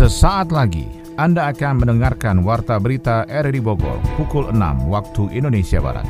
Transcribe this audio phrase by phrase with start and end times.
[0.00, 0.88] Sesaat lagi
[1.20, 6.08] Anda akan mendengarkan Warta Berita RRI Bogor pukul 6 waktu Indonesia Barat.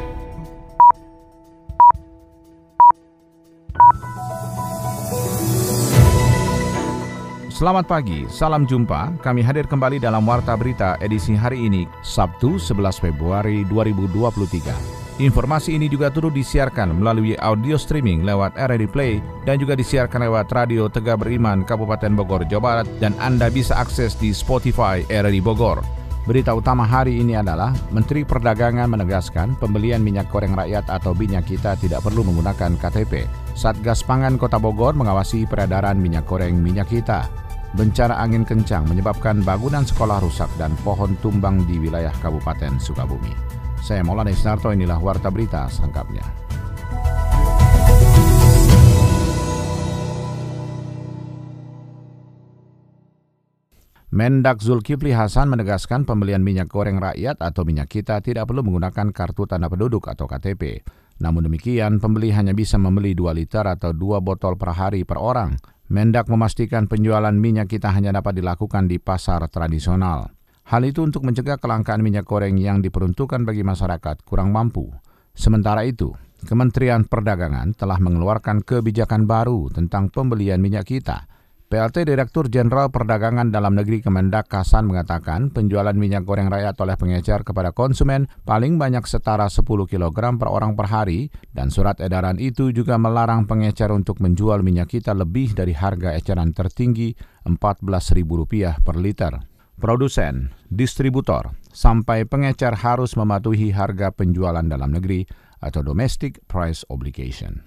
[7.50, 9.18] Selamat pagi, salam jumpa.
[9.26, 15.09] Kami hadir kembali dalam Warta Berita edisi hari ini, Sabtu 11 Februari 2023.
[15.20, 19.12] Informasi ini juga turut disiarkan melalui audio streaming lewat RRI Play
[19.44, 24.16] dan juga disiarkan lewat Radio Tegak Beriman Kabupaten Bogor, Jawa Barat dan Anda bisa akses
[24.16, 25.84] di Spotify RRI Bogor.
[26.24, 31.76] Berita utama hari ini adalah Menteri Perdagangan menegaskan pembelian minyak goreng rakyat atau minyak kita
[31.76, 33.28] tidak perlu menggunakan KTP.
[33.52, 37.28] Satgas Pangan Kota Bogor mengawasi peredaran minyak goreng minyak kita.
[37.76, 43.59] Bencana angin kencang menyebabkan bangunan sekolah rusak dan pohon tumbang di wilayah Kabupaten Sukabumi.
[43.80, 46.22] Saya Maulana Isnarto, inilah Warta Berita selengkapnya.
[54.10, 59.46] Mendak Zulkifli Hasan menegaskan pembelian minyak goreng rakyat atau minyak kita tidak perlu menggunakan kartu
[59.46, 60.82] tanda penduduk atau KTP.
[61.22, 65.54] Namun demikian, pembeli hanya bisa membeli 2 liter atau 2 botol per hari per orang.
[65.94, 70.39] Mendak memastikan penjualan minyak kita hanya dapat dilakukan di pasar tradisional.
[70.70, 74.86] Hal itu untuk mencegah kelangkaan minyak goreng yang diperuntukkan bagi masyarakat kurang mampu.
[75.34, 76.14] Sementara itu,
[76.46, 81.26] Kementerian Perdagangan telah mengeluarkan kebijakan baru tentang pembelian minyak kita–
[81.70, 87.46] PLT Direktur Jenderal Perdagangan Dalam Negeri Kemendak Kasan mengatakan penjualan minyak goreng rakyat oleh pengecer
[87.46, 92.74] kepada konsumen paling banyak setara 10 kg per orang per hari dan surat edaran itu
[92.74, 97.14] juga melarang pengecer untuk menjual minyak kita lebih dari harga eceran tertinggi
[97.46, 99.49] Rp14.000 per liter.
[99.80, 105.24] Produsen, distributor, sampai pengecer harus mematuhi harga penjualan dalam negeri
[105.56, 107.64] atau domestic price obligation.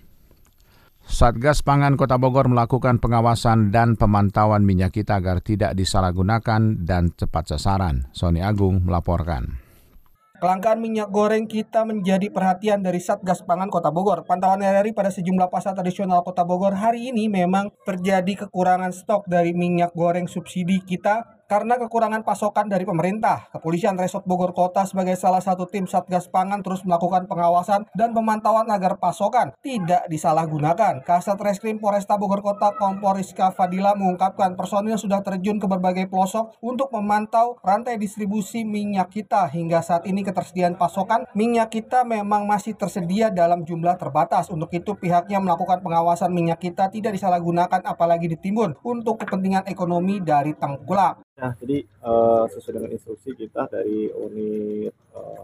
[1.04, 7.58] Satgas Pangan Kota Bogor melakukan pengawasan dan pemantauan minyak kita agar tidak disalahgunakan dan cepat
[7.58, 8.08] sasaran.
[8.14, 9.60] Sony Agung melaporkan.
[10.44, 14.28] Kelangkaan minyak goreng kita menjadi perhatian dari Satgas Pangan Kota Bogor.
[14.28, 19.56] Pantauan RRI pada sejumlah pasar tradisional Kota Bogor hari ini memang terjadi kekurangan stok dari
[19.56, 23.46] minyak goreng subsidi kita karena kekurangan pasokan dari pemerintah.
[23.54, 28.66] Kepolisian Resort Bogor Kota sebagai salah satu tim Satgas Pangan terus melakukan pengawasan dan pemantauan
[28.74, 31.06] agar pasokan tidak disalahgunakan.
[31.06, 36.58] Kasat Reskrim Polresta Bogor Kota Kompor Rizka Fadila mengungkapkan personil sudah terjun ke berbagai pelosok
[36.58, 39.46] untuk memantau rantai distribusi minyak kita.
[39.54, 44.50] Hingga saat ini ketersediaan pasokan minyak kita memang masih tersedia dalam jumlah terbatas.
[44.50, 50.58] Untuk itu pihaknya melakukan pengawasan minyak kita tidak disalahgunakan apalagi ditimbun untuk kepentingan ekonomi dari
[50.58, 51.22] tengkulak.
[51.44, 55.44] Nah, jadi uh, sesuai dengan instruksi kita dari unit uh,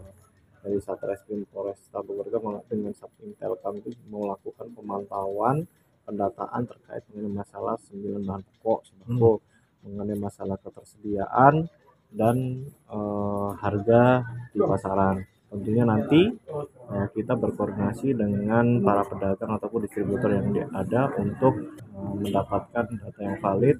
[0.64, 2.24] dari Satreskrim Polres Bogor
[2.72, 5.68] dengan Subtim Telkom itu melakukan pemantauan
[6.08, 9.44] pendataan terkait dengan masalah sembilan bahan pokok sembako, hmm.
[9.84, 11.68] mengenai masalah ketersediaan
[12.08, 14.24] dan uh, harga
[14.56, 15.20] di pasaran.
[15.52, 22.88] Tentunya nanti uh, kita berkoordinasi dengan para pedagang ataupun distributor yang ada untuk uh, mendapatkan
[22.88, 23.76] data yang valid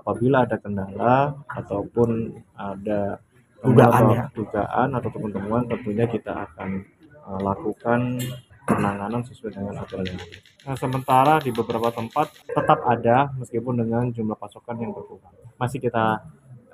[0.00, 3.20] apabila ada kendala ataupun ada
[3.60, 6.80] dugaan ya dugaan atau temuan-temuan tentunya kita akan
[7.28, 8.16] uh, lakukan
[8.64, 10.38] penanganan sesuai dengan aturan yang ada.
[10.60, 15.32] Nah, sementara di beberapa tempat tetap ada meskipun dengan jumlah pasokan yang berkurang.
[15.58, 16.22] Masih kita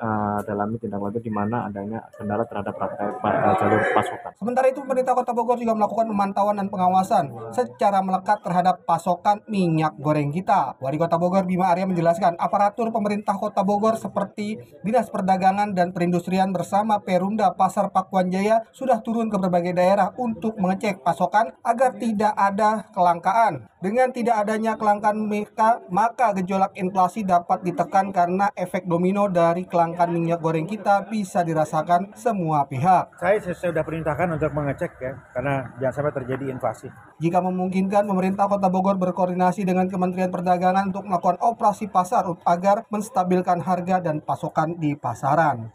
[0.00, 4.30] uh, dalami tindak lanjut di mana adanya kendala terhadap praktek uh, jalur pasokan.
[4.36, 9.96] Sementara itu pemerintah Kota Bogor juga melakukan pemantauan dan pengawasan secara melekat terhadap pasokan minyak
[9.96, 10.76] goreng kita.
[10.80, 16.52] Wali Kota Bogor Bima Arya menjelaskan aparatur pemerintah Kota Bogor seperti Dinas Perdagangan dan Perindustrian
[16.52, 22.32] bersama Perunda Pasar Pakuan Jaya sudah turun ke berbagai daerah untuk mengecek pasokan agar tidak
[22.36, 23.68] ada kelangkaan.
[23.76, 29.85] Dengan tidak adanya kelangkaan mereka, maka gejolak inflasi dapat ditekan karena efek domino dari kelangkaan
[30.08, 33.14] minyak goreng kita bisa dirasakan semua pihak.
[33.20, 36.88] Saya sudah perintahkan untuk mengecek ya, karena jangan sampai terjadi inflasi.
[37.20, 43.60] Jika memungkinkan, pemerintah Kota Bogor berkoordinasi dengan Kementerian Perdagangan untuk melakukan operasi pasar agar menstabilkan
[43.60, 45.70] harga dan pasokan di pasaran.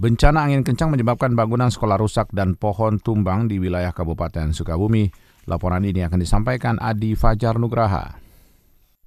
[0.00, 5.12] Bencana angin kencang menyebabkan bangunan sekolah rusak dan pohon tumbang di wilayah Kabupaten Sukabumi.
[5.44, 8.29] Laporan ini akan disampaikan Adi Fajar Nugraha.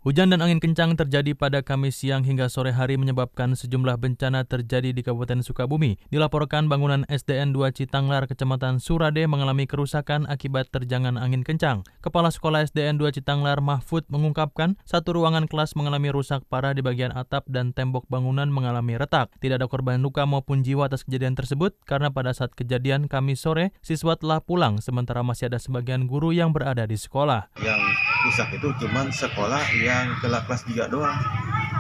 [0.04, 4.92] Hujan dan angin kencang terjadi pada Kamis siang hingga sore hari menyebabkan sejumlah bencana terjadi
[4.92, 5.96] di Kabupaten Sukabumi.
[6.12, 11.88] Dilaporkan bangunan SDN 2 Citanglar, Kecamatan Surade mengalami kerusakan akibat terjangan angin kencang.
[12.04, 17.16] Kepala Sekolah SDN 2 Citanglar Mahfud mengungkapkan satu ruangan kelas mengalami rusak parah di bagian
[17.16, 19.32] atap dan tembok bangunan mengalami retak.
[19.40, 23.72] Tidak ada korban luka maupun jiwa atas kejadian tersebut karena pada saat kejadian Kamis sore
[23.80, 27.56] siswa telah pulang sementara masih ada sebagian guru yang berada di sekolah.
[27.64, 31.20] Yang rusak itu cuman sekolah yang kelas kelas 3 doang.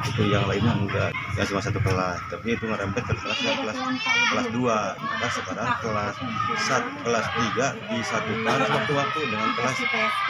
[0.03, 1.11] Itu yang lainnya enggak.
[1.39, 2.19] Ya cuma satu kelas.
[2.27, 3.77] Tapi itu ngerempet ke kelas yang kelas
[4.33, 4.65] kelas 2
[4.97, 6.15] maka sekarang kelas
[6.59, 9.77] sat, kelas 3 disatukan waktu-waktu dengan kelas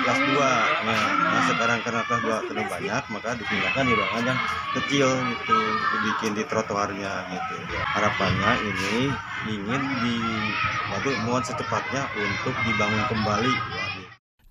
[0.03, 0.37] kelas 2
[0.85, 4.39] nah, nah sekarang karena kelas 2 terlalu banyak maka dipindahkan di ruangan yang
[4.77, 5.59] kecil gitu.
[5.97, 7.55] Dibikin di trotoarnya gitu.
[7.73, 8.95] Harapannya ini
[9.49, 10.15] ingin di
[10.91, 13.53] waktu mohon secepatnya untuk dibangun kembali.
[13.53, 14.02] ya,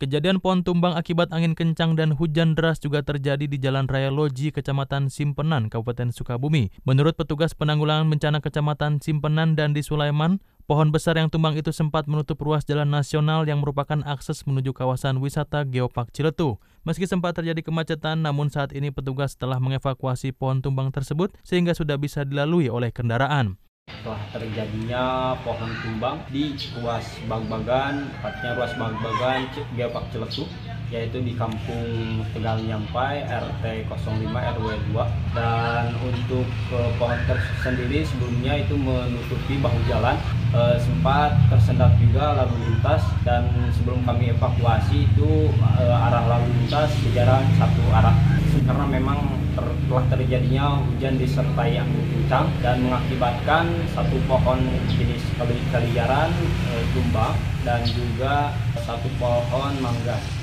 [0.02, 4.50] Kejadian pohon tumbang akibat angin kencang dan hujan deras juga terjadi di Jalan Raya Loji,
[4.50, 6.74] Kecamatan Simpenan, Kabupaten Sukabumi.
[6.82, 12.10] Menurut petugas penanggulangan bencana Kecamatan Simpenan dan di Sulaiman, pohon besar yang tumbang itu sempat
[12.10, 16.58] menutup ruas jalan nasional yang merupakan akses menuju kawasan wisata Geopark Ciletu.
[16.82, 21.94] Meski sempat terjadi kemacetan, namun saat ini petugas telah mengevakuasi pohon tumbang tersebut sehingga sudah
[21.94, 23.54] bisa dilalui oleh kendaraan
[24.02, 29.46] setelah terjadinya pohon tumbang di ruas Bagbagan, tepatnya ruas Bagbagan
[29.78, 30.42] Geopark Celetu
[30.92, 38.60] yaitu di Kampung Tegal Nyampai RT 05 RW 2 dan untuk ke pohon tersendiri sebelumnya
[38.60, 40.20] itu menutupi bahu jalan.
[40.52, 43.00] E, sempat tersendat juga lalu lintas.
[43.24, 48.12] Dan sebelum kami evakuasi itu e, arah lalu lintas sejarah satu arah.
[48.52, 49.16] Karena memang
[49.56, 53.64] ter, telah terjadinya hujan disertai angin kencang dan mengakibatkan
[53.96, 54.60] satu pohon
[54.92, 55.24] jenis
[55.72, 56.28] kalijaran
[56.68, 57.32] e, tumbang
[57.64, 60.41] dan juga satu pohon mangga.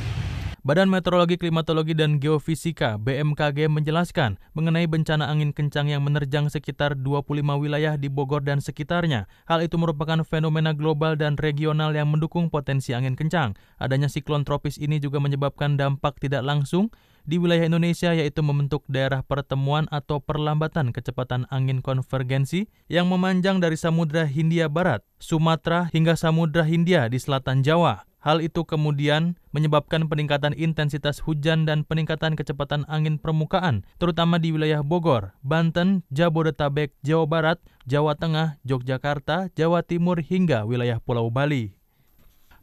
[0.70, 7.42] Badan Meteorologi, Klimatologi, dan Geofisika BMKG menjelaskan mengenai bencana angin kencang yang menerjang sekitar 25
[7.58, 9.26] wilayah di Bogor dan sekitarnya.
[9.50, 13.58] Hal itu merupakan fenomena global dan regional yang mendukung potensi angin kencang.
[13.82, 16.94] Adanya siklon tropis ini juga menyebabkan dampak tidak langsung
[17.28, 23.80] di wilayah Indonesia yaitu membentuk daerah pertemuan atau perlambatan kecepatan angin konvergensi yang memanjang dari
[23.80, 28.10] Samudra Hindia Barat, Sumatera hingga Samudra Hindia di selatan Jawa.
[28.20, 34.84] Hal itu kemudian menyebabkan peningkatan intensitas hujan dan peningkatan kecepatan angin permukaan, terutama di wilayah
[34.84, 37.58] Bogor, Banten, Jabodetabek, Jawa Barat,
[37.88, 41.79] Jawa Tengah, Yogyakarta, Jawa Timur hingga wilayah Pulau Bali.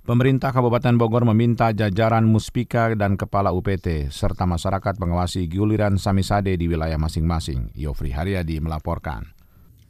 [0.07, 6.71] Pemerintah Kabupaten Bogor meminta jajaran Muspika dan Kepala UPT serta masyarakat mengawasi guliran Samisade di
[6.71, 7.75] wilayah masing-masing.
[7.75, 9.36] Yofri Haryadi melaporkan.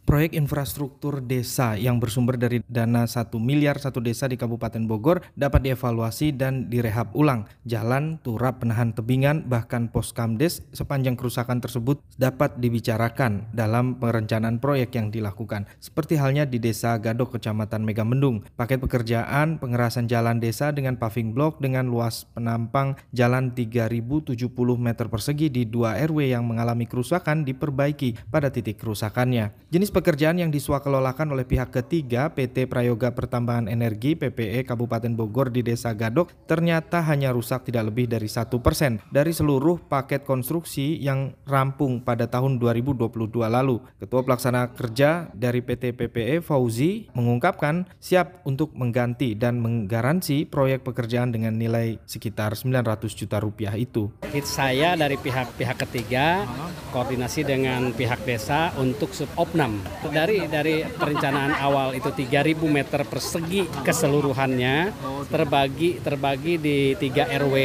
[0.06, 5.66] Proyek infrastruktur desa yang bersumber dari dana 1 miliar satu desa di Kabupaten Bogor dapat
[5.66, 7.50] dievaluasi dan direhab ulang.
[7.66, 14.94] Jalan, turap penahan tebingan, bahkan pos kamdes sepanjang kerusakan tersebut dapat dibicarakan dalam perencanaan proyek
[14.94, 15.66] yang dilakukan.
[15.82, 18.46] Seperti halnya di Desa Gadok, Kecamatan Megamendung.
[18.54, 24.38] Paket pekerjaan pengerasan jalan desa dengan paving block dengan luas penampang jalan 3070
[24.78, 29.50] meter persegi di dua RW yang mengalami kerusakan diperbaiki pada titik kerusakannya.
[29.74, 35.64] Jenis pekerjaan yang diswakelolakan oleh pihak ketiga PT Prayoga Pertambangan Energi PPE Kabupaten Bogor di
[35.64, 41.32] Desa Gadok ternyata hanya rusak tidak lebih dari satu persen dari seluruh paket konstruksi yang
[41.48, 43.08] rampung pada tahun 2022
[43.48, 43.80] lalu.
[43.96, 51.32] Ketua Pelaksana Kerja dari PT PPE Fauzi mengungkapkan siap untuk mengganti dan menggaransi proyek pekerjaan
[51.32, 54.12] dengan nilai sekitar 900 juta rupiah itu.
[54.44, 56.44] Saya dari pihak-pihak ketiga
[56.92, 64.92] koordinasi dengan pihak desa untuk subopnam dari dari perencanaan awal itu 3000 meter persegi keseluruhannya
[65.26, 67.56] terbagi terbagi di 3 RW,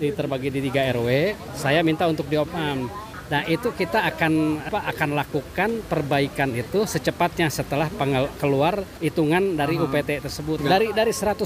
[0.00, 1.08] di terbagi di 3 RW.
[1.56, 7.88] Saya minta untuk diopnam Nah itu kita akan apa, akan lakukan perbaikan itu secepatnya setelah
[8.36, 10.60] keluar hitungan dari UPT tersebut.
[10.64, 11.44] Dari dari 100%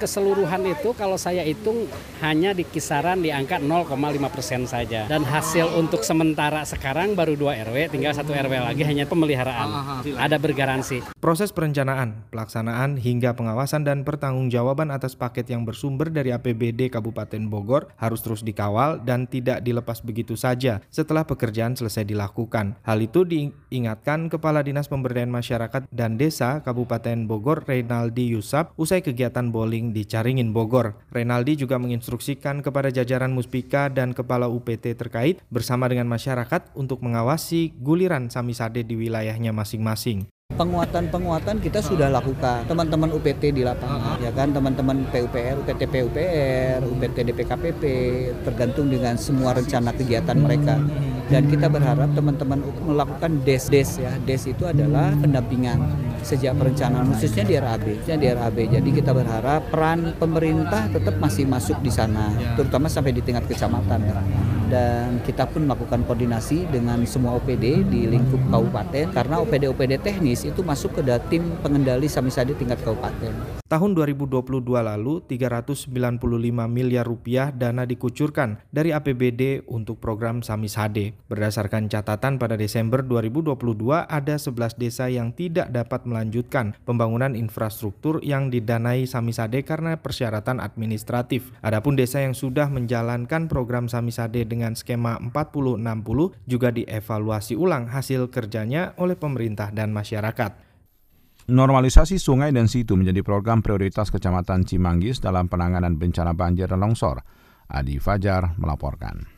[0.00, 1.84] keseluruhan itu kalau saya hitung
[2.24, 5.04] hanya di kisaran di angka 0,5% saja.
[5.06, 10.02] Dan hasil untuk sementara sekarang baru 2 RW, tinggal satu RW lagi hanya pemeliharaan.
[10.16, 11.14] Ada bergaransi.
[11.20, 17.92] Proses perencanaan, pelaksanaan hingga pengawasan dan pertanggungjawaban atas paket yang bersumber dari APBD Kabupaten Bogor
[18.00, 20.80] harus terus dikawal dan tidak dilepas begitu saja.
[20.88, 22.78] Setelah setelah pekerjaan selesai dilakukan.
[22.86, 29.50] Hal itu diingatkan Kepala Dinas Pemberdayaan Masyarakat dan Desa Kabupaten Bogor Reynaldi Yusap usai kegiatan
[29.50, 30.94] bowling di Caringin Bogor.
[31.10, 37.74] Reynaldi juga menginstruksikan kepada jajaran Muspika dan Kepala UPT terkait bersama dengan masyarakat untuk mengawasi
[37.82, 40.30] guliran samisade di wilayahnya masing-masing.
[40.48, 42.64] Penguatan-penguatan kita sudah lakukan.
[42.64, 44.50] Teman-teman UPT di lapangan ya kan?
[44.50, 47.82] Teman-teman PUPR UPT PUPR UPT DPKPP
[48.48, 50.80] tergantung dengan semua rencana kegiatan mereka
[51.28, 54.12] dan kita berharap teman-teman melakukan des des ya.
[54.24, 55.78] Des itu adalah pendampingan
[56.24, 61.78] sejak perencanaan khususnya di RAB di RAB jadi kita berharap peran pemerintah tetap masih masuk
[61.80, 63.98] di sana terutama sampai di tingkat kecamatan.
[64.02, 64.57] ya.
[64.68, 70.60] Dan kita pun melakukan koordinasi dengan semua OPD di lingkup kabupaten karena OPD-OPD teknis itu
[70.60, 73.58] masuk ke tim pengendali samisade tingkat kabupaten.
[73.68, 75.92] Tahun 2022 lalu 395
[76.72, 81.12] miliar rupiah dana dikucurkan dari APBD untuk program Samisade.
[81.28, 88.48] Berdasarkan catatan pada Desember 2022 ada 11 desa yang tidak dapat melanjutkan pembangunan infrastruktur yang
[88.48, 91.52] didanai Samisade karena persyaratan administratif.
[91.60, 98.98] Adapun desa yang sudah menjalankan program Samisade dengan skema 40-60 juga dievaluasi ulang hasil kerjanya
[98.98, 100.66] oleh pemerintah dan masyarakat.
[101.48, 107.24] Normalisasi sungai dan situ menjadi program prioritas Kecamatan Cimanggis dalam penanganan bencana banjir dan longsor.
[107.70, 109.37] Adi Fajar melaporkan.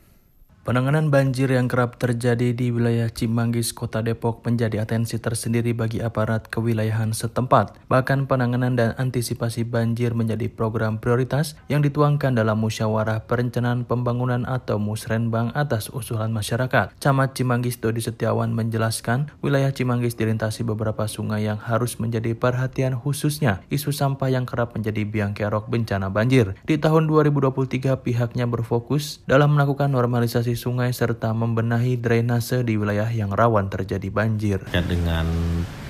[0.61, 6.53] Penanganan banjir yang kerap terjadi di wilayah Cimanggis, Kota Depok menjadi atensi tersendiri bagi aparat
[6.53, 7.81] kewilayahan setempat.
[7.89, 14.77] Bahkan penanganan dan antisipasi banjir menjadi program prioritas yang dituangkan dalam musyawarah perencanaan pembangunan atau
[14.77, 16.93] musrenbang atas usulan masyarakat.
[17.01, 23.65] Camat Cimanggis Dodi Setiawan menjelaskan, wilayah Cimanggis dilintasi beberapa sungai yang harus menjadi perhatian khususnya
[23.73, 26.53] isu sampah yang kerap menjadi biang kerok bencana banjir.
[26.69, 33.35] Di tahun 2023 pihaknya berfokus dalam melakukan normalisasi sungai serta membenahi drainase di wilayah yang
[33.35, 34.59] rawan terjadi banjir.
[34.71, 35.27] Dengan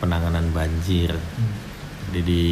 [0.00, 1.52] penanganan banjir, hmm.
[2.10, 2.44] jadi di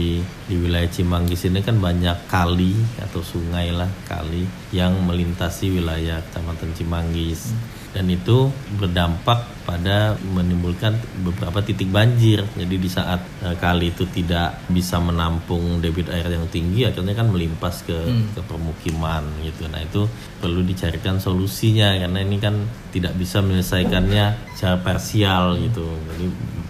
[0.48, 6.70] di wilayah Cimanggis ini kan banyak kali atau sungai lah kali yang melintasi wilayah Kecamatan
[6.76, 7.52] Cimanggis.
[7.54, 12.44] Hmm dan itu berdampak pada menimbulkan beberapa titik banjir.
[12.56, 17.28] Jadi di saat uh, kali itu tidak bisa menampung debit air yang tinggi, akhirnya kan
[17.28, 18.36] melimpas ke hmm.
[18.36, 19.68] ke permukiman gitu.
[19.68, 20.08] Nah itu
[20.40, 22.54] perlu dicarikan solusinya karena ini kan
[22.92, 25.84] tidak bisa menyelesaikannya secara parsial gitu.
[25.84, 26.26] Jadi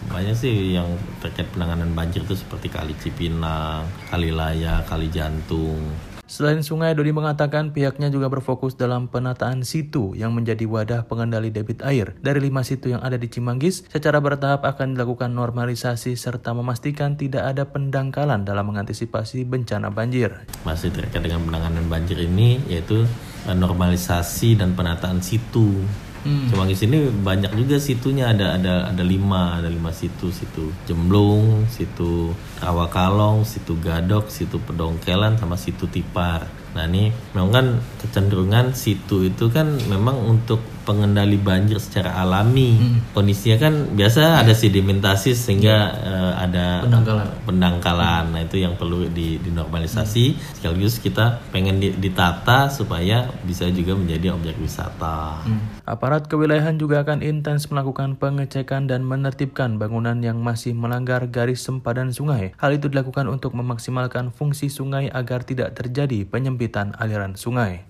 [0.08, 0.88] banyak sih yang
[1.20, 6.08] terkait penanganan banjir itu seperti kali Cipinang, kali Laya, kali Jantung.
[6.28, 11.80] Selain sungai, Dodi mengatakan pihaknya juga berfokus dalam penataan situ yang menjadi wadah pengendali debit
[11.80, 12.20] air.
[12.20, 17.48] Dari lima situ yang ada di Cimanggis, secara bertahap akan dilakukan normalisasi serta memastikan tidak
[17.48, 20.44] ada pendangkalan dalam mengantisipasi bencana banjir.
[20.68, 23.08] Masih terkait dengan penanganan banjir ini, yaitu
[23.48, 25.80] eh, normalisasi dan penataan situ
[26.28, 26.52] Hmm.
[26.52, 31.64] Cuma di sini banyak juga situnya ada ada ada lima ada lima situ situ Jemblung,
[31.72, 36.44] situ Rawakalong, situ Gadok, situ Pedongkelan sama situ Tipar.
[36.76, 37.66] Nah ini memang kan
[38.04, 42.80] kecenderungan situ itu kan memang untuk pengendali banjir secara alami.
[42.80, 42.98] Hmm.
[43.12, 47.28] Kondisinya kan biasa ada sedimentasi sehingga uh, ada pendangkalan.
[47.44, 48.24] pendangkalan.
[48.32, 50.24] Nah itu yang perlu di, dinormalisasi.
[50.32, 50.40] Hmm.
[50.56, 55.44] Sekaligus kita pengen ditata supaya bisa juga menjadi objek wisata.
[55.44, 55.60] Hmm.
[55.84, 62.16] Aparat kewilayahan juga akan intens melakukan pengecekan dan menertibkan bangunan yang masih melanggar garis sempadan
[62.16, 62.56] sungai.
[62.56, 67.84] Hal itu dilakukan untuk memaksimalkan fungsi sungai agar tidak terjadi penyempitan aliran sungai.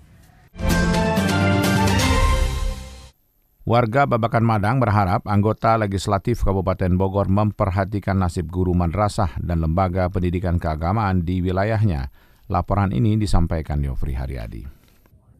[3.69, 10.57] Warga Babakan Madang berharap anggota legislatif Kabupaten Bogor memperhatikan nasib guru madrasah dan lembaga pendidikan
[10.57, 12.09] keagamaan di wilayahnya.
[12.49, 14.78] Laporan ini disampaikan Yofri Haryadi.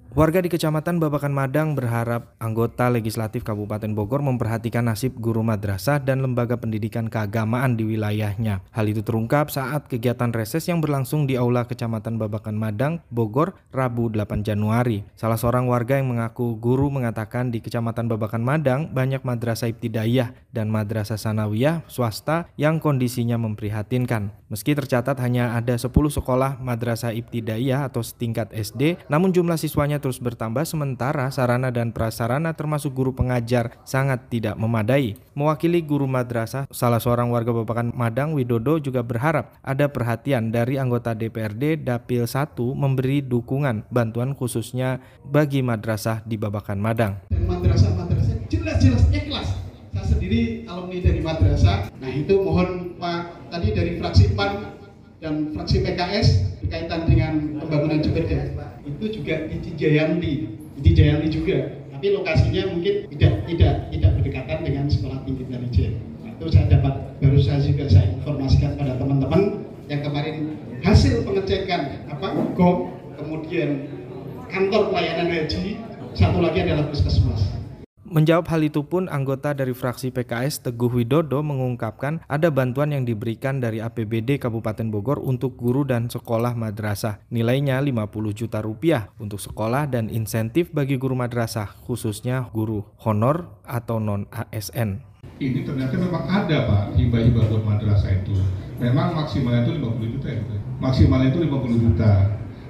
[0.09, 6.25] Warga di Kecamatan Babakan Madang berharap anggota legislatif Kabupaten Bogor memperhatikan nasib guru madrasah dan
[6.25, 8.65] lembaga pendidikan keagamaan di wilayahnya.
[8.73, 14.09] Hal itu terungkap saat kegiatan reses yang berlangsung di Aula Kecamatan Babakan Madang, Bogor, Rabu
[14.09, 15.05] 8 Januari.
[15.13, 20.73] Salah seorang warga yang mengaku guru mengatakan di Kecamatan Babakan Madang banyak madrasah ibtidaiyah dan
[20.73, 24.33] madrasah sanawiyah swasta yang kondisinya memprihatinkan.
[24.49, 30.18] Meski tercatat hanya ada 10 sekolah madrasah ibtidaiyah atau setingkat SD, namun jumlah siswanya terus
[30.18, 35.20] bertambah sementara sarana dan prasarana termasuk guru pengajar sangat tidak memadai.
[35.38, 41.12] Mewakili guru madrasah, salah seorang warga Babakan Madang Widodo juga berharap ada perhatian dari anggota
[41.13, 47.13] DPRD Dapil 1 memberi dukungan bantuan khususnya bagi madrasah di Babakan Madang.
[47.32, 49.48] Madrasah-madrasah jelas-jelas ikhlas.
[49.94, 51.91] Saya sendiri alumni dari madrasah.
[52.00, 54.79] Nah itu mohon Pak tadi dari fraksi PAN
[55.19, 56.27] dan fraksi PKS
[56.63, 58.55] berkaitan dengan pembangunan Jepeda
[58.88, 60.33] itu juga di Cijayanti,
[60.75, 61.57] di Cijayanti juga.
[61.91, 65.91] Tapi lokasinya mungkin tidak tidak tidak berdekatan dengan sekolah tinggi intelijen.
[66.23, 72.07] Nah, itu saya dapat baru saya juga saya informasikan pada teman-teman yang kemarin hasil pengecekan
[72.07, 73.91] apa GOM kemudian
[74.47, 75.75] kantor pelayanan haji
[76.15, 77.58] satu lagi adalah puskesmas
[78.09, 83.61] Menjawab hal itu pun anggota dari fraksi PKS Teguh Widodo mengungkapkan ada bantuan yang diberikan
[83.61, 87.21] dari APBD Kabupaten Bogor untuk guru dan sekolah madrasah.
[87.29, 94.01] Nilainya 50 juta rupiah untuk sekolah dan insentif bagi guru madrasah khususnya guru honor atau
[94.01, 95.05] non ASN.
[95.37, 98.33] Ini ternyata memang ada Pak hibah-hibah buat madrasah itu.
[98.81, 100.41] Memang maksimalnya itu 50 juta ya.
[100.81, 102.11] Maksimalnya itu 50 juta.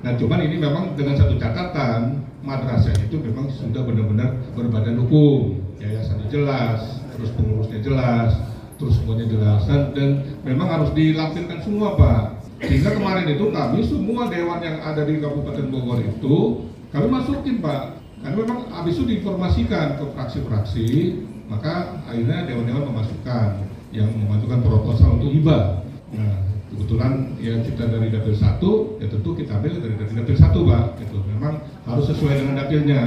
[0.03, 6.27] Nah cuman ini memang dengan satu catatan madrasah itu memang sudah benar-benar berbadan hukum, yayasannya
[6.31, 8.31] jelas, terus pengurusnya jelas,
[8.79, 12.24] terus semuanya jelas dan, memang harus dilampirkan semua Pak.
[12.60, 16.36] Sehingga kemarin itu kami semua dewan yang ada di Kabupaten Bogor itu
[16.91, 18.00] kami masukin Pak.
[18.19, 20.88] Karena memang habis itu diinformasikan ke fraksi-fraksi,
[21.48, 23.63] maka akhirnya dewan-dewan memasukkan
[23.96, 25.88] yang memasukkan proposal untuk hibah.
[26.12, 31.01] Nah, kebetulan ya kita dari dapil satu ya tentu kita ambil dari dapil satu pak
[31.01, 33.01] itu memang harus sesuai dengan dapilnya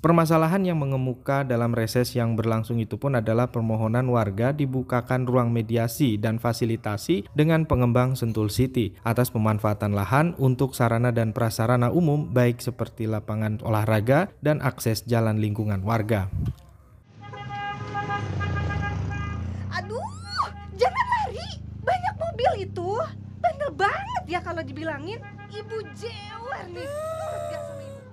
[0.00, 6.16] Permasalahan yang mengemuka dalam reses yang berlangsung itu pun adalah permohonan warga dibukakan ruang mediasi
[6.16, 12.64] dan fasilitasi dengan pengembang Sentul City atas pemanfaatan lahan untuk sarana dan prasarana umum baik
[12.64, 16.32] seperti lapangan olahraga dan akses jalan lingkungan warga.
[19.76, 20.08] Aduh,
[20.80, 21.48] jangan lari.
[21.84, 22.88] Banyak mobil itu.
[23.36, 25.20] Bandel banget ya kalau dibilangin.
[25.52, 26.88] Ibu jewer nih.
[26.88, 28.10] Nurut gak sama ibu?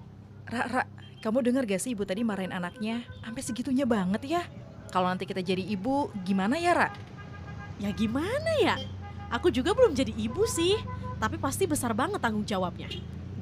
[0.48, 0.84] Ra, Ra,
[1.20, 3.04] kamu dengar gak sih ibu tadi marahin anaknya?
[3.20, 4.42] Sampai segitunya banget ya.
[4.96, 6.90] Kalau nanti kita jadi ibu, gimana ya, Ra?
[7.84, 8.80] Ya gimana ya?
[9.28, 10.80] Aku juga belum jadi ibu sih,
[11.20, 12.88] tapi pasti besar banget tanggung jawabnya.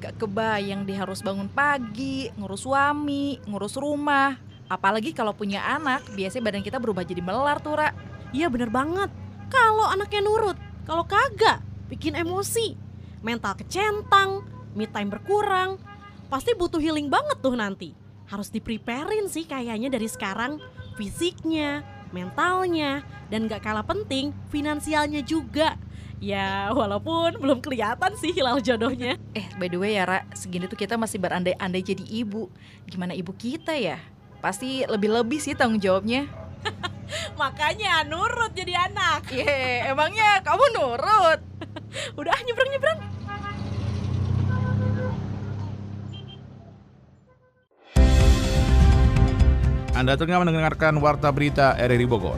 [0.02, 4.34] Gak kebayang dia harus bangun pagi, ngurus suami, ngurus rumah.
[4.66, 7.94] Apalagi kalau punya anak, biasanya badan kita berubah jadi melar tuh, Ra.
[8.34, 9.14] Iya bener banget.
[9.46, 12.74] Kalau anaknya nurut, kalau kagak, bikin emosi.
[13.22, 14.42] Mental kecentang,
[14.74, 15.78] me time berkurang.
[16.26, 17.94] Pasti butuh healing banget tuh nanti.
[18.26, 20.58] Harus dipreparein sih kayaknya dari sekarang.
[20.98, 25.78] Fisiknya, mentalnya, dan gak kalah penting, finansialnya juga.
[26.16, 29.20] Ya, walaupun belum kelihatan sih hilal jodohnya.
[29.38, 32.48] Eh, by the way ya, Ra, segini tuh kita masih berandai-andai jadi ibu.
[32.88, 34.00] Gimana ibu kita ya?
[34.40, 36.26] Pasti lebih-lebih sih tanggung jawabnya.
[37.40, 39.28] Makanya nurut jadi anak.
[39.30, 41.40] Ye, emangnya kamu nurut?
[42.20, 43.15] Udah nyebrang-nyebrang.
[49.96, 52.36] Anda tengah mendengarkan Warta Berita RRI Bogor.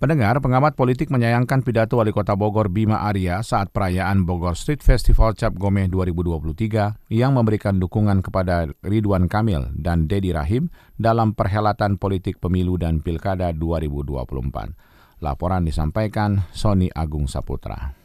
[0.00, 5.36] Pendengar, pengamat politik menyayangkan pidato Wali Kota Bogor Bima Arya saat perayaan Bogor Street Festival
[5.36, 12.40] Cap Gomeh 2023 yang memberikan dukungan kepada Ridwan Kamil dan Dedi Rahim dalam perhelatan politik
[12.40, 15.20] pemilu dan pilkada 2024.
[15.20, 17.97] Laporan disampaikan Sony Agung Saputra.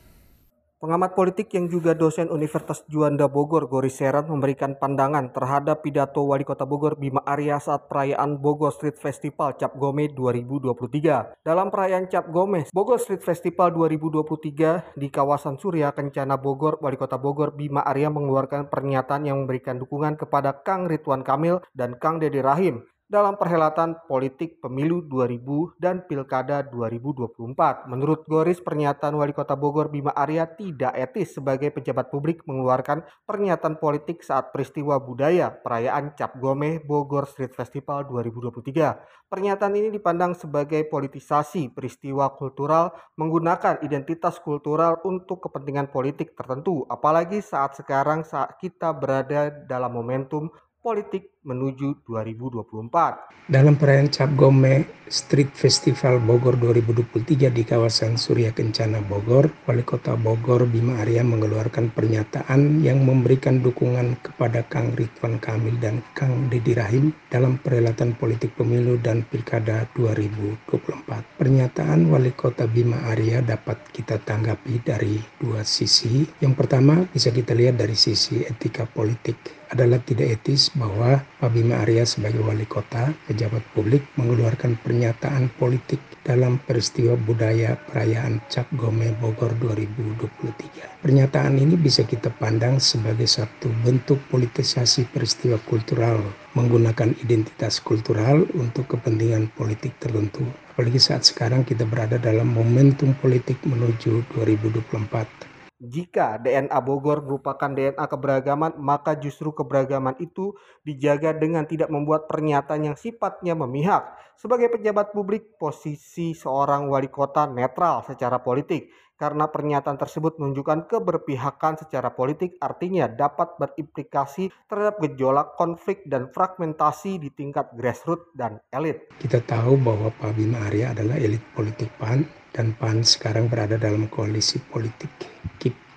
[0.84, 6.44] Pengamat politik yang juga dosen Universitas Juanda Bogor, Gori Serat, memberikan pandangan terhadap pidato Wali
[6.44, 11.40] Kota Bogor Bima Arya saat perayaan Bogor Street Festival Cap Gome 2023.
[11.40, 17.16] Dalam perayaan Cap Gome, Bogor Street Festival 2023 di kawasan Surya Kencana Bogor, Wali Kota
[17.16, 22.44] Bogor Bima Arya mengeluarkan pernyataan yang memberikan dukungan kepada Kang Ridwan Kamil dan Kang Dedi
[22.44, 27.86] Rahim dalam perhelatan politik pemilu 2000 dan pilkada 2024.
[27.92, 33.78] Menurut Goris, pernyataan Wali Kota Bogor Bima Arya tidak etis sebagai pejabat publik mengeluarkan pernyataan
[33.78, 39.30] politik saat peristiwa budaya perayaan Cap Gomeh Bogor Street Festival 2023.
[39.34, 47.42] Pernyataan ini dipandang sebagai politisasi peristiwa kultural menggunakan identitas kultural untuk kepentingan politik tertentu, apalagi
[47.42, 53.52] saat sekarang saat kita berada dalam momentum politik menuju 2024.
[53.52, 60.16] Dalam perayaan Cap Gome Street Festival Bogor 2023 di kawasan Surya Kencana Bogor, Wali Kota
[60.16, 66.72] Bogor Bima Arya mengeluarkan pernyataan yang memberikan dukungan kepada Kang Ridwan Kamil dan Kang Dedi
[66.72, 71.04] Rahim dalam perhelatan politik pemilu dan pilkada 2024.
[71.36, 76.24] Pernyataan Wali Kota Bima Arya dapat kita tanggapi dari dua sisi.
[76.40, 79.36] Yang pertama bisa kita lihat dari sisi etika politik
[79.74, 81.18] adalah tidak etis bahwa
[81.52, 88.68] Bima Arya sebagai wali kota, pejabat publik mengeluarkan pernyataan politik dalam peristiwa budaya perayaan Cap
[88.80, 91.04] Gome Bogor 2023.
[91.04, 96.24] Pernyataan ini bisa kita pandang sebagai satu bentuk politisasi peristiwa kultural
[96.56, 100.48] menggunakan identitas kultural untuk kepentingan politik tertentu.
[100.74, 105.53] Apalagi saat sekarang kita berada dalam momentum politik menuju 2024.
[105.84, 110.56] Jika DNA Bogor merupakan DNA keberagaman, maka justru keberagaman itu
[110.88, 114.16] dijaga dengan tidak membuat pernyataan yang sifatnya memihak.
[114.40, 118.96] Sebagai pejabat publik, posisi seorang wali kota netral secara politik.
[119.20, 127.20] Karena pernyataan tersebut menunjukkan keberpihakan secara politik artinya dapat berimplikasi terhadap gejolak konflik dan fragmentasi
[127.20, 129.12] di tingkat grassroots dan elit.
[129.20, 132.24] Kita tahu bahwa Pak Bima Arya adalah elit politik PAN
[132.56, 135.33] dan PAN sekarang berada dalam koalisi politik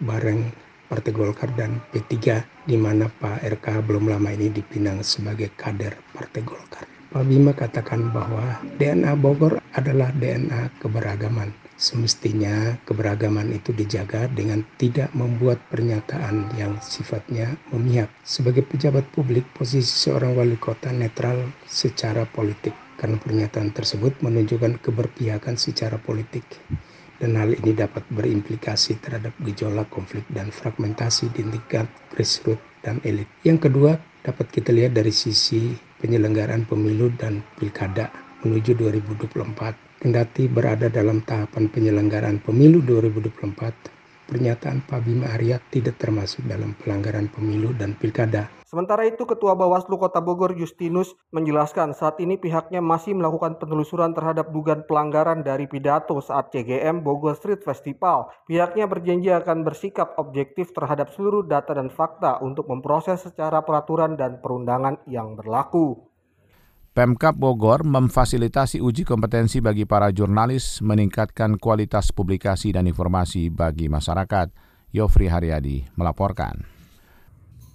[0.00, 0.52] bareng
[0.86, 2.14] Partai Golkar dan P3
[2.62, 6.86] di mana Pak RK belum lama ini dipinang sebagai kader Partai Golkar.
[7.10, 11.50] Pak Bima katakan bahwa DNA Bogor adalah DNA keberagaman.
[11.76, 18.08] Semestinya keberagaman itu dijaga dengan tidak membuat pernyataan yang sifatnya memihak.
[18.22, 25.60] Sebagai pejabat publik, posisi seorang wali kota netral secara politik karena pernyataan tersebut menunjukkan keberpihakan
[25.60, 26.46] secara politik
[27.22, 33.26] dan hal ini dapat berimplikasi terhadap gejolak konflik dan fragmentasi di tingkat grassroots dan elit.
[33.42, 38.12] Yang kedua, dapat kita lihat dari sisi penyelenggaraan pemilu dan pilkada
[38.44, 39.86] menuju 2024.
[39.96, 47.32] Kendati berada dalam tahapan penyelenggaraan pemilu 2024, pernyataan Pak Bima Arya tidak termasuk dalam pelanggaran
[47.32, 48.55] pemilu dan pilkada.
[48.66, 54.50] Sementara itu, Ketua Bawaslu Kota Bogor Justinus menjelaskan saat ini pihaknya masih melakukan penelusuran terhadap
[54.50, 58.26] dugaan pelanggaran dari pidato saat CGM Bogor Street Festival.
[58.50, 64.42] Pihaknya berjanji akan bersikap objektif terhadap seluruh data dan fakta untuk memproses secara peraturan dan
[64.42, 66.10] perundangan yang berlaku.
[66.90, 74.50] Pemkap Bogor memfasilitasi uji kompetensi bagi para jurnalis meningkatkan kualitas publikasi dan informasi bagi masyarakat.
[74.90, 76.75] Yofri Haryadi melaporkan.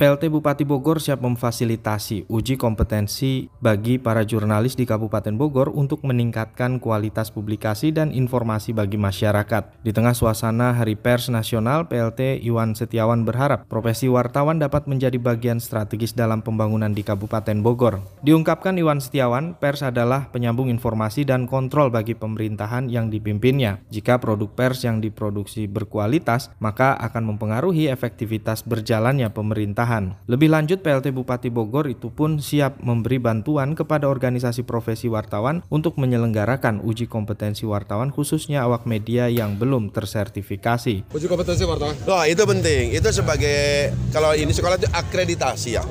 [0.01, 6.81] PLT Bupati Bogor siap memfasilitasi uji kompetensi bagi para jurnalis di Kabupaten Bogor untuk meningkatkan
[6.81, 9.85] kualitas publikasi dan informasi bagi masyarakat.
[9.85, 15.61] Di tengah suasana Hari Pers Nasional, PLT Iwan Setiawan berharap profesi wartawan dapat menjadi bagian
[15.61, 18.01] strategis dalam pembangunan di Kabupaten Bogor.
[18.25, 23.85] Diungkapkan Iwan Setiawan, pers adalah penyambung informasi dan kontrol bagi pemerintahan yang dipimpinnya.
[23.93, 30.27] Jika produk pers yang diproduksi berkualitas, maka akan mempengaruhi efektivitas berjalannya pemerintahan pemerintahan.
[30.31, 35.99] Lebih lanjut, PLT Bupati Bogor itu pun siap memberi bantuan kepada organisasi profesi wartawan untuk
[35.99, 41.11] menyelenggarakan uji kompetensi wartawan khususnya awak media yang belum tersertifikasi.
[41.11, 41.95] Uji kompetensi wartawan?
[42.07, 42.95] Oh, itu penting.
[42.95, 45.83] Itu sebagai kalau ini sekolah itu akreditasi ya.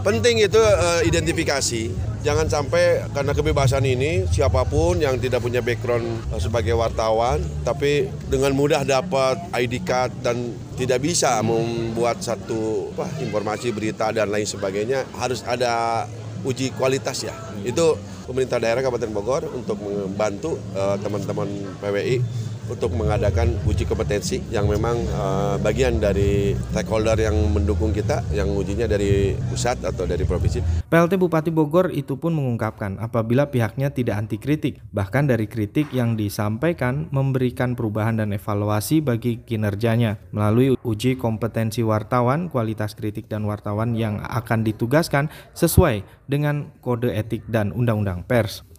[0.00, 1.92] Penting itu uh, identifikasi.
[2.20, 8.08] Jangan sampai karena kebebasan ini siapa pun yang tidak punya background uh, sebagai wartawan tapi
[8.28, 14.48] dengan mudah dapat ID card dan tidak bisa membuat satu apa, informasi berita dan lain
[14.48, 16.08] sebagainya harus ada
[16.44, 17.36] uji kualitas ya.
[17.60, 21.48] Itu pemerintah daerah Kabupaten Bogor untuk membantu uh, teman-teman
[21.80, 22.24] PWI
[22.70, 28.86] untuk mengadakan uji kompetensi yang memang uh, bagian dari stakeholder yang mendukung kita yang ujinya
[28.86, 30.86] dari pusat atau dari provinsi.
[30.86, 36.14] PLT Bupati Bogor itu pun mengungkapkan apabila pihaknya tidak anti kritik, bahkan dari kritik yang
[36.14, 43.98] disampaikan memberikan perubahan dan evaluasi bagi kinerjanya melalui uji kompetensi wartawan, kualitas kritik dan wartawan
[43.98, 48.69] yang akan ditugaskan sesuai dengan kode etik dan undang-undang pers.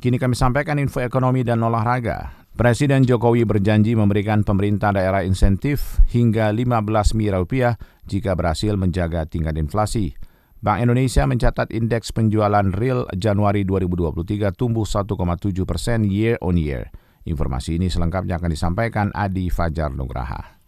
[0.00, 2.32] Kini kami sampaikan info ekonomi dan olahraga.
[2.56, 7.76] Presiden Jokowi berjanji memberikan pemerintah daerah insentif hingga 15 miliar rupiah
[8.08, 10.16] jika berhasil menjaga tingkat inflasi.
[10.64, 16.88] Bank Indonesia mencatat indeks penjualan real Januari 2023 tumbuh 1,7 persen year on year.
[17.28, 20.59] Informasi ini selengkapnya akan disampaikan Adi Fajar Nugraha.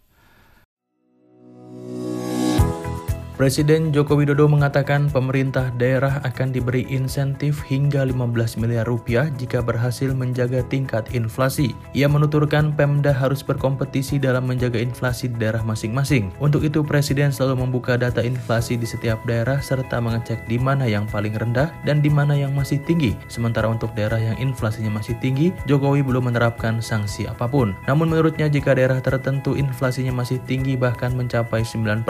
[3.33, 10.13] Presiden Joko Widodo mengatakan pemerintah daerah akan diberi insentif hingga 15 miliar rupiah jika berhasil
[10.13, 11.73] menjaga tingkat inflasi.
[11.97, 16.29] Ia menuturkan Pemda harus berkompetisi dalam menjaga inflasi di daerah masing-masing.
[16.37, 21.09] Untuk itu Presiden selalu membuka data inflasi di setiap daerah serta mengecek di mana yang
[21.09, 23.17] paling rendah dan di mana yang masih tinggi.
[23.33, 27.73] Sementara untuk daerah yang inflasinya masih tinggi, Jokowi belum menerapkan sanksi apa pun.
[27.89, 32.05] Namun menurutnya jika daerah tertentu inflasinya masih tinggi bahkan mencapai 9%,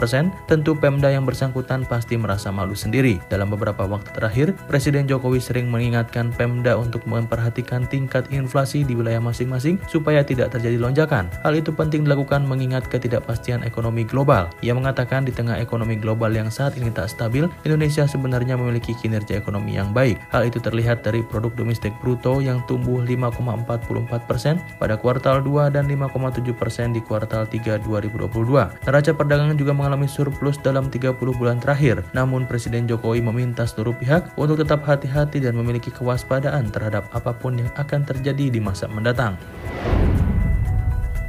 [0.51, 3.21] tentu Pemda yang bersangkutan pasti merasa malu sendiri.
[3.29, 9.21] Dalam beberapa waktu terakhir, Presiden Jokowi sering mengingatkan Pemda untuk memperhatikan tingkat inflasi di wilayah
[9.21, 11.29] masing-masing supaya tidak terjadi lonjakan.
[11.45, 14.49] Hal itu penting dilakukan mengingat ketidakpastian ekonomi global.
[14.65, 19.37] Ia mengatakan di tengah ekonomi global yang saat ini tak stabil, Indonesia sebenarnya memiliki kinerja
[19.37, 20.17] ekonomi yang baik.
[20.33, 25.85] Hal itu terlihat dari produk domestik bruto yang tumbuh 5,44 persen pada kuartal 2 dan
[25.85, 28.87] 5,7 persen di kuartal 3 2022.
[28.87, 32.07] Neraca perdagangan juga mengalami surplus dalam 30 bulan terakhir.
[32.15, 37.59] Namun Presiden Jokowi meminta seluruh pihak untuk tetap hati-hati dan memiliki kewaspadaan terhadap apa pun
[37.59, 39.35] yang akan terjadi di masa mendatang.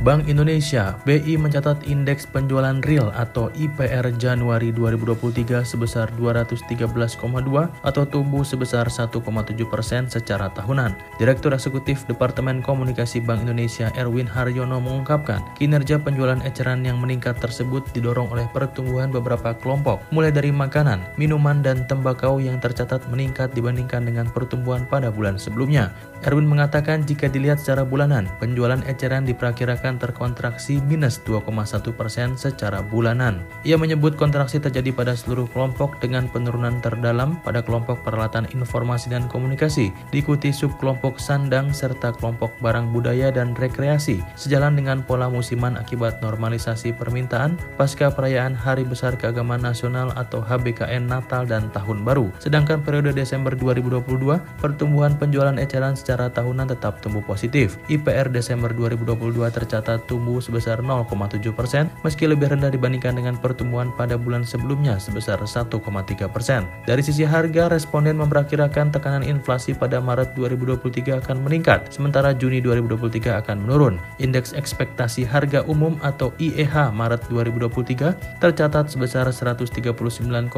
[0.05, 6.93] Bank Indonesia BI mencatat indeks penjualan real atau IPR Januari 2023 sebesar 213,2
[7.81, 9.25] atau tumbuh sebesar 1,7
[9.65, 10.93] persen secara tahunan.
[11.17, 17.89] Direktur Eksekutif Departemen Komunikasi Bank Indonesia Erwin Haryono mengungkapkan kinerja penjualan eceran yang meningkat tersebut
[17.97, 24.05] didorong oleh pertumbuhan beberapa kelompok, mulai dari makanan, minuman, dan tembakau yang tercatat meningkat dibandingkan
[24.05, 25.97] dengan pertumbuhan pada bulan sebelumnya.
[26.29, 32.83] Erwin mengatakan jika dilihat secara bulanan, penjualan eceran diperkirakan akan terkontraksi minus 2,1 persen secara
[32.83, 33.39] bulanan.
[33.63, 39.31] Ia menyebut kontraksi terjadi pada seluruh kelompok dengan penurunan terdalam pada kelompok peralatan informasi dan
[39.31, 46.19] komunikasi, diikuti subkelompok sandang serta kelompok barang budaya dan rekreasi, sejalan dengan pola musiman akibat
[46.19, 52.35] normalisasi permintaan pasca perayaan Hari Besar Keagamaan Nasional atau HBKN Natal dan Tahun Baru.
[52.43, 57.79] Sedangkan periode Desember 2022, pertumbuhan penjualan eceran secara tahunan tetap tumbuh positif.
[57.87, 64.21] IPR Desember 2022 tercatat tumbuh sebesar 0,7 persen, meski lebih rendah dibandingkan dengan pertumbuhan pada
[64.21, 65.73] bulan sebelumnya sebesar 1,3
[66.29, 66.69] persen.
[66.85, 73.41] Dari sisi harga, responden memperkirakan tekanan inflasi pada Maret 2023 akan meningkat, sementara Juni 2023
[73.41, 73.97] akan menurun.
[74.21, 80.53] Indeks ekspektasi harga umum atau IEH Maret 2023 tercatat sebesar 139,1,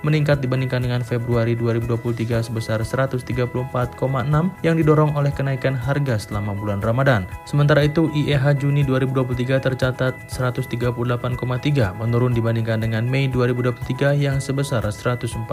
[0.00, 3.52] meningkat dibandingkan dengan Februari 2023 sebesar 134,6
[4.64, 7.28] yang didorong oleh kenaikan harga selama bulan Ramadan.
[7.44, 8.23] Sementara itu, IEH
[8.56, 15.44] Juni 2023 tercatat 138,3, menurun dibandingkan dengan Mei 2023 yang sebesar 140,2.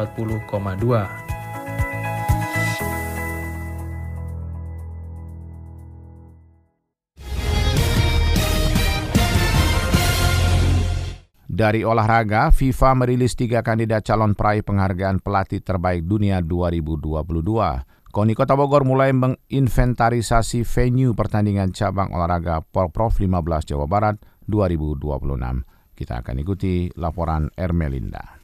[11.51, 18.00] Dari olahraga, FIFA merilis tiga kandidat calon peraih penghargaan pelatih terbaik dunia 2022.
[18.11, 24.19] KONI Kota Bogor mulai menginventarisasi venue pertandingan cabang olahraga Porprov 15 Jawa Barat
[24.51, 25.95] 2026.
[25.95, 28.40] Kita akan ikuti laporan Ermelinda.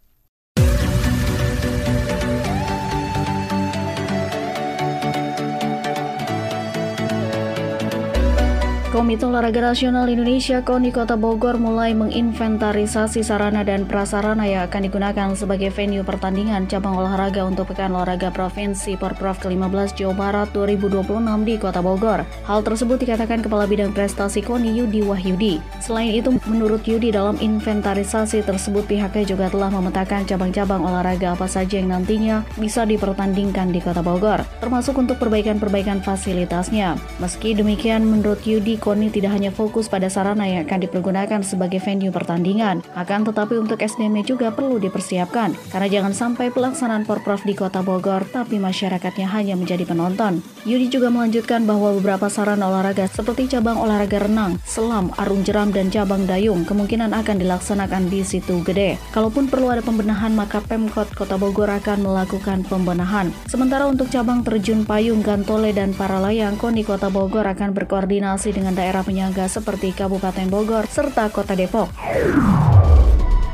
[8.97, 15.29] Komite Olahraga Nasional Indonesia KONI Kota Bogor mulai menginventarisasi sarana dan prasarana yang akan digunakan
[15.38, 21.13] sebagai venue pertandingan cabang olahraga untuk Pekan Olahraga Provinsi Porprov ke-15 Jawa Barat 2026
[21.45, 22.25] di Kota Bogor.
[22.49, 25.62] Hal tersebut dikatakan Kepala Bidang Prestasi KONI Yudi Wahyudi.
[25.77, 31.77] Selain itu, menurut Yudi dalam inventarisasi tersebut pihaknya juga telah memetakan cabang-cabang olahraga apa saja
[31.77, 36.97] yang nantinya bisa dipertandingkan di Kota Bogor, termasuk untuk perbaikan-perbaikan fasilitasnya.
[37.21, 42.08] Meski demikian, menurut Yudi, KONI tidak hanya fokus pada sarana yang akan dipergunakan sebagai venue
[42.08, 47.84] pertandingan, akan tetapi untuk SDM juga perlu dipersiapkan, karena jangan sampai pelaksanaan Porprov di Kota
[47.84, 50.39] Bogor, tapi masyarakatnya hanya menjadi penonton.
[50.63, 55.91] Yudi juga melanjutkan bahwa beberapa sarana olahraga seperti cabang olahraga renang, selam, arung jeram, dan
[55.91, 58.95] cabang dayung kemungkinan akan dilaksanakan di situ gede.
[59.12, 63.36] Kalaupun perlu ada pembenahan, maka Pemkot Kota Bogor akan melakukan pembenahan.
[63.52, 68.76] Sementara untuk cabang terjun payung, gantole, dan para layang, KONI Kota Bogor akan berkoordinasi dengan
[68.77, 71.89] daerah penyangga seperti Kabupaten Bogor serta Kota Depok.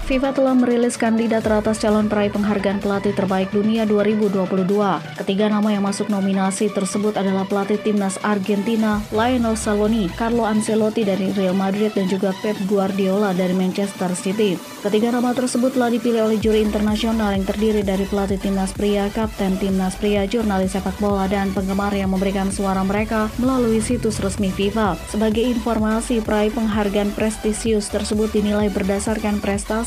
[0.04, 4.68] FIFA telah merilis kandidat teratas calon peraih penghargaan pelatih terbaik dunia 2022.
[5.16, 11.32] Ketiga nama yang masuk nominasi tersebut adalah pelatih timnas Argentina, Lionel Scaloni, Carlo Ancelotti dari
[11.32, 14.60] Real Madrid dan juga Pep Guardiola dari Manchester City.
[14.84, 19.56] Ketiga nama tersebut telah dipilih oleh juri internasional yang terdiri dari pelatih timnas pria, kapten
[19.56, 25.00] timnas pria, jurnalis sepak bola dan penggemar yang memberikan suara mereka melalui situs resmi FIFA.
[25.08, 29.40] Sebagai informasi, peraih penghargaan prestisius tersebut dinilai berdasarkan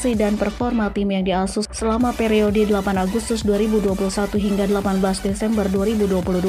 [0.06, 3.98] prestasi dan performa tim yang diasuh selama periode 8 Agustus 2021
[4.38, 6.46] hingga 18 Desember 2022.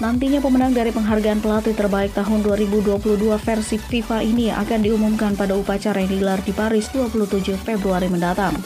[0.00, 3.04] Nantinya pemenang dari penghargaan pelatih terbaik tahun 2022
[3.44, 8.56] versi FIFA ini akan diumumkan pada upacara yang digelar di Paris 27 Februari mendatang.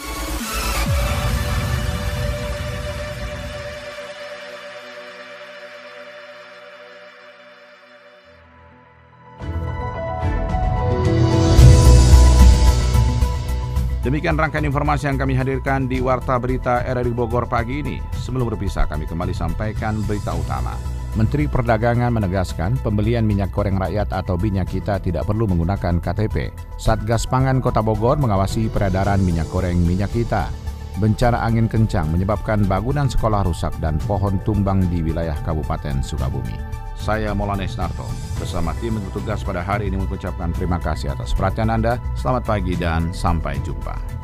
[14.08, 18.00] Demikian rangkaian informasi yang kami hadirkan di Warta Berita RRI Bogor pagi ini.
[18.16, 20.72] Sebelum berpisah, kami kembali sampaikan berita utama.
[21.12, 26.48] Menteri Perdagangan menegaskan pembelian minyak goreng rakyat atau minyak kita tidak perlu menggunakan KTP.
[26.80, 30.48] Satgas Pangan Kota Bogor mengawasi peredaran minyak goreng minyak kita.
[30.96, 36.87] Bencana angin kencang menyebabkan bangunan sekolah rusak dan pohon tumbang di wilayah Kabupaten Sukabumi.
[37.08, 38.04] Saya Molanes Narto,
[38.36, 41.96] bersama tim bertugas pada hari ini mengucapkan terima kasih atas perhatian Anda.
[42.12, 44.17] Selamat pagi dan sampai jumpa.